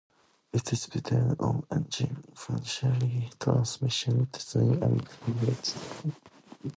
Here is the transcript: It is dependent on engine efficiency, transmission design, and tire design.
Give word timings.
It 0.51 0.73
is 0.73 0.87
dependent 0.87 1.39
on 1.41 1.63
engine 1.71 2.23
efficiency, 2.33 3.29
transmission 3.39 4.27
design, 4.31 4.81
and 4.81 5.05
tire 5.07 5.53
design. 5.61 6.15